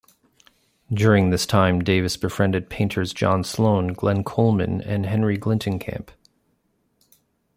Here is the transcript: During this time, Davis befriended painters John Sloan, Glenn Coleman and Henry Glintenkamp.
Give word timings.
During 0.91 1.29
this 1.29 1.45
time, 1.45 1.83
Davis 1.83 2.17
befriended 2.17 2.71
painters 2.71 3.13
John 3.13 3.43
Sloan, 3.43 3.93
Glenn 3.93 4.23
Coleman 4.23 4.81
and 4.81 5.05
Henry 5.05 5.37
Glintenkamp. 5.37 6.09